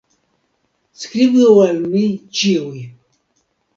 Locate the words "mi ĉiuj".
1.93-2.85